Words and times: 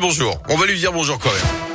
Bonjour, 0.00 0.40
on 0.48 0.54
va 0.56 0.66
lui 0.66 0.78
dire 0.78 0.92
bonjour 0.92 1.18
quand 1.18 1.28
même. 1.28 1.67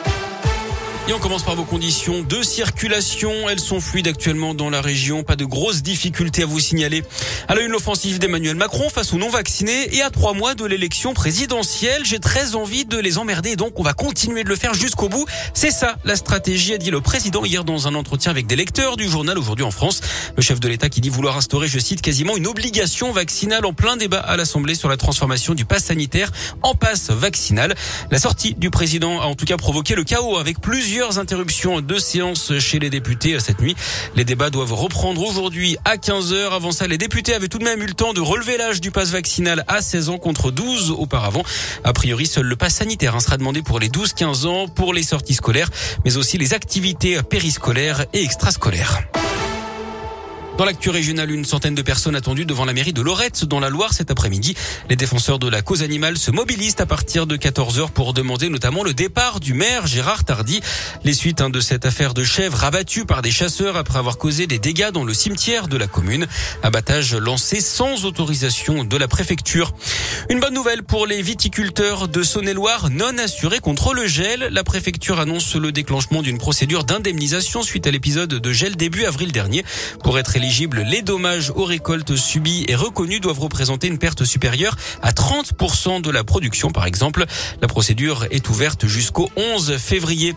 Et 1.05 1.11
on 1.11 1.19
commence 1.19 1.43
par 1.43 1.57
vos 1.57 1.65
conditions 1.65 2.21
de 2.21 2.41
circulation. 2.41 3.49
Elles 3.49 3.59
sont 3.59 3.81
fluides 3.81 4.07
actuellement 4.07 4.53
dans 4.53 4.69
la 4.69 4.79
région. 4.79 5.23
Pas 5.23 5.35
de 5.35 5.43
grosses 5.43 5.83
difficultés 5.83 6.43
à 6.43 6.45
vous 6.45 6.61
signaler. 6.61 7.03
À 7.49 7.59
une 7.59 7.71
l'offensive 7.71 8.19
d'Emmanuel 8.19 8.55
Macron 8.55 8.87
face 8.87 9.11
aux 9.11 9.17
non-vaccinés 9.17 9.93
et 9.97 10.01
à 10.01 10.09
trois 10.09 10.33
mois 10.33 10.55
de 10.55 10.63
l'élection 10.63 11.13
présidentielle. 11.13 12.05
J'ai 12.05 12.19
très 12.19 12.55
envie 12.55 12.85
de 12.85 12.97
les 12.97 13.17
emmerder, 13.17 13.57
donc 13.57 13.81
on 13.81 13.83
va 13.83 13.91
continuer 13.91 14.45
de 14.45 14.49
le 14.49 14.55
faire 14.55 14.73
jusqu'au 14.73 15.09
bout. 15.09 15.25
C'est 15.53 15.71
ça 15.71 15.97
la 16.05 16.15
stratégie, 16.15 16.73
a 16.73 16.77
dit 16.77 16.89
le 16.89 17.01
président 17.01 17.43
hier 17.43 17.65
dans 17.65 17.85
un 17.89 17.95
entretien 17.95 18.31
avec 18.31 18.47
des 18.47 18.55
lecteurs 18.55 18.95
du 18.95 19.09
journal 19.09 19.37
Aujourd'hui 19.37 19.65
en 19.65 19.71
France. 19.71 19.99
Le 20.37 20.41
chef 20.41 20.61
de 20.61 20.69
l'État 20.69 20.87
qui 20.87 21.01
dit 21.01 21.09
vouloir 21.09 21.35
instaurer, 21.35 21.67
je 21.67 21.79
cite, 21.79 22.01
quasiment 22.01 22.37
une 22.37 22.47
obligation 22.47 23.11
vaccinale 23.11 23.65
en 23.65 23.73
plein 23.73 23.97
débat 23.97 24.19
à 24.19 24.37
l'Assemblée 24.37 24.75
sur 24.75 24.87
la 24.87 24.95
transformation 24.95 25.53
du 25.53 25.65
pass 25.65 25.83
sanitaire 25.83 26.31
en 26.61 26.75
passe 26.75 27.09
vaccinal. 27.09 27.75
La 28.09 28.19
sortie 28.19 28.55
du 28.55 28.69
président 28.69 29.19
a 29.19 29.25
en 29.25 29.35
tout 29.35 29.45
cas 29.45 29.57
provoqué 29.57 29.95
le 29.95 30.05
chaos 30.05 30.37
avec 30.37 30.61
plusieurs 30.61 30.92
plusieurs 30.93 31.17
interruptions 31.17 31.81
de 31.81 31.97
séance 31.97 32.59
chez 32.59 32.77
les 32.77 32.91
députés 32.91 33.39
cette 33.39 33.59
nuit. 33.59 33.75
Les 34.15 34.25
débats 34.25 34.51
doivent 34.51 34.75
reprendre 34.75 35.23
aujourd'hui 35.23 35.75
à 35.85 35.97
15h. 35.97 36.51
Avant 36.51 36.71
ça, 36.71 36.85
les 36.85 36.99
députés 36.99 37.33
avaient 37.33 37.47
tout 37.47 37.57
de 37.57 37.63
même 37.63 37.81
eu 37.81 37.87
le 37.87 37.95
temps 37.95 38.13
de 38.13 38.21
relever 38.21 38.57
l'âge 38.57 38.79
du 38.79 38.91
pass 38.91 39.09
vaccinal 39.09 39.65
à 39.67 39.81
16 39.81 40.09
ans 40.09 40.17
contre 40.19 40.51
12 40.51 40.91
auparavant. 40.91 41.41
A 41.83 41.93
priori, 41.93 42.27
seul 42.27 42.45
le 42.45 42.55
pass 42.55 42.75
sanitaire 42.75 43.15
hein, 43.15 43.21
sera 43.21 43.37
demandé 43.37 43.63
pour 43.63 43.79
les 43.79 43.89
12-15 43.89 44.45
ans, 44.45 44.67
pour 44.67 44.93
les 44.93 45.01
sorties 45.01 45.33
scolaires, 45.33 45.71
mais 46.05 46.15
aussi 46.15 46.37
les 46.37 46.53
activités 46.53 47.23
périscolaires 47.23 48.05
et 48.13 48.21
extrascolaires. 48.21 49.01
Dans 50.63 50.67
l'actu 50.67 50.91
régionale, 50.91 51.29
une 51.29 51.43
centaine 51.43 51.75
de 51.75 51.81
personnes 51.81 52.15
attendues 52.15 52.45
devant 52.45 52.63
la 52.63 52.71
mairie 52.71 52.93
de 52.93 53.01
Lorette, 53.01 53.43
dans 53.43 53.59
la 53.59 53.69
Loire, 53.69 53.91
cet 53.91 54.11
après-midi. 54.11 54.55
Les 54.89 54.95
défenseurs 54.95 55.37
de 55.37 55.49
la 55.49 55.61
cause 55.61 55.83
animale 55.83 56.17
se 56.17 56.31
mobilisent 56.31 56.77
à 56.79 56.85
partir 56.85 57.27
de 57.27 57.35
14 57.35 57.79
heures 57.79 57.91
pour 57.91 58.13
demander 58.13 58.47
notamment 58.47 58.81
le 58.81 58.93
départ 58.93 59.41
du 59.41 59.53
maire 59.53 59.87
Gérard 59.87 60.23
Tardy. 60.23 60.61
Les 61.03 61.11
suites 61.11 61.41
hein, 61.41 61.49
de 61.49 61.59
cette 61.59 61.85
affaire 61.85 62.13
de 62.13 62.23
chèvres 62.23 62.63
abattue 62.63 63.03
par 63.03 63.21
des 63.21 63.29
chasseurs 63.29 63.75
après 63.75 63.99
avoir 63.99 64.17
causé 64.17 64.47
des 64.47 64.57
dégâts 64.57 64.91
dans 64.91 65.03
le 65.03 65.13
cimetière 65.13 65.67
de 65.67 65.75
la 65.75 65.87
commune. 65.87 66.27
Abattage 66.61 67.13
lancé 67.13 67.59
sans 67.59 68.05
autorisation 68.05 68.85
de 68.85 68.95
la 68.95 69.09
préfecture. 69.09 69.73
Une 70.29 70.39
bonne 70.39 70.53
nouvelle 70.53 70.83
pour 70.83 71.07
les 71.07 71.21
viticulteurs 71.21 72.07
de 72.07 72.23
Saône-et-Loire 72.23 72.89
non 72.89 73.17
assurés 73.17 73.59
contre 73.59 73.93
le 73.93 74.07
gel. 74.07 74.47
La 74.51 74.63
préfecture 74.63 75.19
annonce 75.19 75.55
le 75.55 75.73
déclenchement 75.73 76.21
d'une 76.21 76.37
procédure 76.37 76.85
d'indemnisation 76.85 77.63
suite 77.63 77.85
à 77.85 77.91
l'épisode 77.91 78.29
de 78.29 78.53
gel 78.53 78.77
début 78.77 79.03
avril 79.03 79.33
dernier. 79.33 79.65
Pour 80.05 80.17
être 80.17 80.37
les 80.61 81.01
dommages 81.01 81.51
aux 81.55 81.63
récoltes 81.63 82.15
subies 82.15 82.65
et 82.67 82.75
reconnues 82.75 83.19
doivent 83.19 83.39
représenter 83.39 83.87
une 83.87 83.97
perte 83.97 84.23
supérieure 84.23 84.75
à 85.01 85.11
30% 85.11 86.01
de 86.01 86.11
la 86.11 86.23
production, 86.23 86.69
par 86.69 86.85
exemple. 86.85 87.25
La 87.61 87.67
procédure 87.67 88.25
est 88.29 88.47
ouverte 88.49 88.85
jusqu'au 88.85 89.31
11 89.35 89.77
février. 89.77 90.35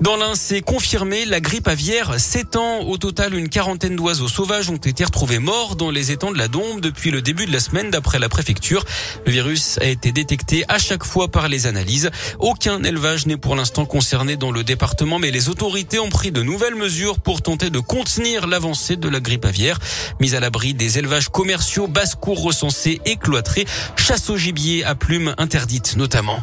Dans 0.00 0.16
l'un, 0.16 0.36
c'est 0.36 0.60
confirmé, 0.60 1.24
la 1.24 1.40
grippe 1.40 1.66
aviaire 1.66 2.20
s'étend. 2.20 2.82
Au 2.82 2.98
total, 2.98 3.34
une 3.34 3.48
quarantaine 3.48 3.96
d'oiseaux 3.96 4.28
sauvages 4.28 4.70
ont 4.70 4.76
été 4.76 5.04
retrouvés 5.04 5.40
morts 5.40 5.74
dans 5.74 5.90
les 5.90 6.12
étangs 6.12 6.30
de 6.30 6.38
la 6.38 6.46
Dombe 6.46 6.80
depuis 6.80 7.10
le 7.10 7.20
début 7.20 7.46
de 7.46 7.52
la 7.52 7.58
semaine, 7.58 7.90
d'après 7.90 8.20
la 8.20 8.28
préfecture. 8.28 8.84
Le 9.26 9.32
virus 9.32 9.76
a 9.80 9.86
été 9.86 10.12
détecté 10.12 10.64
à 10.68 10.78
chaque 10.78 11.02
fois 11.02 11.26
par 11.26 11.48
les 11.48 11.66
analyses. 11.66 12.10
Aucun 12.38 12.84
élevage 12.84 13.26
n'est 13.26 13.36
pour 13.36 13.56
l'instant 13.56 13.86
concerné 13.86 14.36
dans 14.36 14.52
le 14.52 14.62
département, 14.62 15.18
mais 15.18 15.32
les 15.32 15.48
autorités 15.48 15.98
ont 15.98 16.10
pris 16.10 16.30
de 16.30 16.42
nouvelles 16.42 16.76
mesures 16.76 17.18
pour 17.18 17.42
tenter 17.42 17.70
de 17.70 17.80
contenir 17.80 18.46
l'avancée 18.46 18.96
de 18.96 19.08
la 19.08 19.18
grippe 19.18 19.42
pavière. 19.42 19.80
Mise 20.20 20.36
à 20.36 20.40
l'abri 20.40 20.74
des 20.74 21.00
élevages 21.00 21.28
commerciaux, 21.28 21.88
basse-cour 21.88 22.40
recensés 22.40 23.00
et 23.04 23.16
cloîtrés, 23.16 23.66
chasse 23.96 24.30
au 24.30 24.36
gibier 24.36 24.84
à 24.84 24.94
plumes 24.94 25.34
interdites 25.38 25.96
notamment. 25.96 26.38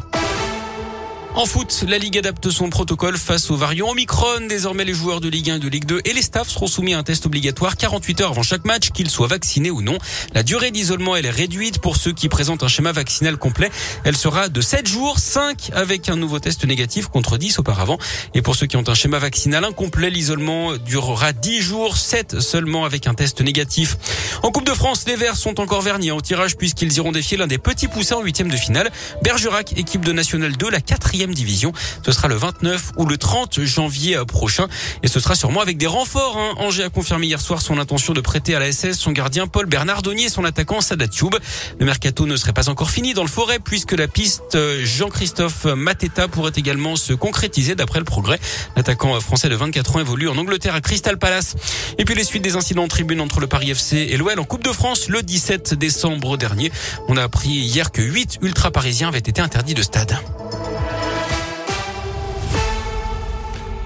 En 1.36 1.44
foot, 1.44 1.84
la 1.86 1.98
Ligue 1.98 2.16
adapte 2.16 2.48
son 2.48 2.70
protocole 2.70 3.18
face 3.18 3.50
aux 3.50 3.56
variants 3.56 3.90
Omicron. 3.90 4.46
Désormais, 4.48 4.86
les 4.86 4.94
joueurs 4.94 5.20
de 5.20 5.28
Ligue 5.28 5.50
1 5.50 5.58
de 5.58 5.68
Ligue 5.68 5.84
2 5.84 6.00
et 6.06 6.14
les 6.14 6.22
staffs 6.22 6.48
seront 6.48 6.66
soumis 6.66 6.94
à 6.94 6.98
un 6.98 7.02
test 7.02 7.26
obligatoire 7.26 7.76
48 7.76 8.22
heures 8.22 8.30
avant 8.30 8.42
chaque 8.42 8.64
match, 8.64 8.88
qu'ils 8.88 9.10
soient 9.10 9.26
vaccinés 9.26 9.70
ou 9.70 9.82
non. 9.82 9.98
La 10.32 10.42
durée 10.42 10.70
d'isolement, 10.70 11.14
elle 11.14 11.26
est 11.26 11.30
réduite 11.30 11.78
pour 11.78 11.96
ceux 11.98 12.12
qui 12.12 12.30
présentent 12.30 12.62
un 12.62 12.68
schéma 12.68 12.92
vaccinal 12.92 13.36
complet. 13.36 13.70
Elle 14.04 14.16
sera 14.16 14.48
de 14.48 14.62
7 14.62 14.88
jours, 14.88 15.18
5 15.18 15.72
avec 15.74 16.08
un 16.08 16.16
nouveau 16.16 16.38
test 16.38 16.64
négatif 16.64 17.08
contre 17.08 17.36
10 17.36 17.58
auparavant. 17.58 17.98
Et 18.32 18.40
pour 18.40 18.56
ceux 18.56 18.66
qui 18.66 18.78
ont 18.78 18.88
un 18.88 18.94
schéma 18.94 19.18
vaccinal 19.18 19.62
incomplet, 19.62 20.08
l'isolement 20.08 20.78
durera 20.78 21.34
10 21.34 21.60
jours, 21.60 21.98
7 21.98 22.40
seulement 22.40 22.86
avec 22.86 23.06
un 23.06 23.12
test 23.14 23.42
négatif. 23.42 23.98
En 24.46 24.52
Coupe 24.52 24.64
de 24.64 24.74
France, 24.74 25.06
les 25.08 25.16
Verts 25.16 25.34
sont 25.34 25.58
encore 25.58 25.82
vernis 25.82 26.12
au 26.12 26.20
tirage 26.20 26.56
puisqu'ils 26.56 26.96
iront 26.98 27.10
défier 27.10 27.36
l'un 27.36 27.48
des 27.48 27.58
petits 27.58 27.88
poussins 27.88 28.14
en 28.14 28.22
huitième 28.22 28.48
de 28.48 28.56
finale. 28.56 28.92
Bergerac, 29.20 29.76
équipe 29.76 30.04
de 30.04 30.12
National 30.12 30.56
2, 30.56 30.70
la 30.70 30.80
quatrième 30.80 31.34
division. 31.34 31.72
Ce 32.04 32.12
sera 32.12 32.28
le 32.28 32.36
29 32.36 32.92
ou 32.96 33.06
le 33.06 33.16
30 33.16 33.64
janvier 33.64 34.16
prochain. 34.24 34.68
Et 35.02 35.08
ce 35.08 35.18
sera 35.18 35.34
sûrement 35.34 35.62
avec 35.62 35.78
des 35.78 35.88
renforts. 35.88 36.38
Hein. 36.38 36.54
Angers 36.58 36.84
a 36.84 36.90
confirmé 36.90 37.26
hier 37.26 37.40
soir 37.40 37.60
son 37.60 37.76
intention 37.80 38.12
de 38.12 38.20
prêter 38.20 38.54
à 38.54 38.60
la 38.60 38.70
SS 38.70 38.92
son 38.92 39.10
gardien 39.10 39.48
Paul 39.48 39.66
Bernardoni 39.66 40.26
et 40.26 40.28
son 40.28 40.44
attaquant 40.44 40.80
Sadat 40.80 41.06
Youb. 41.20 41.34
Le 41.80 41.84
mercato 41.84 42.24
ne 42.24 42.36
serait 42.36 42.52
pas 42.52 42.68
encore 42.68 42.92
fini 42.92 43.14
dans 43.14 43.24
le 43.24 43.28
forêt 43.28 43.58
puisque 43.58 43.94
la 43.98 44.06
piste 44.06 44.54
euh, 44.54 44.80
Jean-Christophe 44.84 45.64
Mateta 45.64 46.28
pourrait 46.28 46.52
également 46.54 46.94
se 46.94 47.14
concrétiser 47.14 47.74
d'après 47.74 47.98
le 47.98 48.04
progrès. 48.04 48.38
L'attaquant 48.76 49.18
français 49.18 49.48
de 49.48 49.56
24 49.56 49.96
ans 49.96 49.98
évolue 49.98 50.28
en 50.28 50.36
Angleterre 50.36 50.76
à 50.76 50.80
Crystal 50.80 51.18
Palace. 51.18 51.56
Et 51.98 52.04
puis 52.04 52.14
les 52.14 52.22
suites 52.22 52.44
des 52.44 52.54
incidents 52.54 52.84
en 52.84 52.88
tribune 52.88 53.20
entre 53.20 53.40
le 53.40 53.48
Paris 53.48 53.72
FC 53.72 53.96
et 54.08 54.16
l'OL 54.16 54.35
en 54.38 54.44
Coupe 54.44 54.64
de 54.64 54.72
France 54.72 55.08
le 55.08 55.22
17 55.22 55.74
décembre 55.74 56.36
dernier. 56.36 56.70
On 57.08 57.16
a 57.16 57.22
appris 57.22 57.50
hier 57.50 57.92
que 57.92 58.02
8 58.02 58.38
ultra-parisiens 58.42 59.08
avaient 59.08 59.18
été 59.18 59.40
interdits 59.40 59.74
de 59.74 59.82
stade. 59.82 60.16